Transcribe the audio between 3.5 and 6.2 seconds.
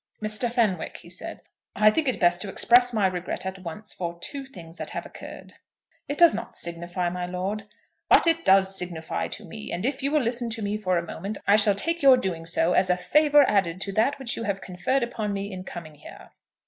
once for two things that have occurred." [Illustration: The drawing room at Turnover Castle.] "It